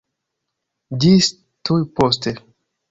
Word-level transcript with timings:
Ĝis 1.05 1.31
tuj 1.71 1.81
poste! 2.01 2.37